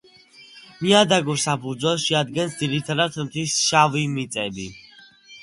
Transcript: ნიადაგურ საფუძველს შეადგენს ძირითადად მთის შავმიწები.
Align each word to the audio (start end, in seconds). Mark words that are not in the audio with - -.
ნიადაგურ 0.85 1.37
საფუძველს 1.43 2.07
შეადგენს 2.07 2.57
ძირითადად 2.63 3.21
მთის 3.27 3.61
შავმიწები. 3.67 4.69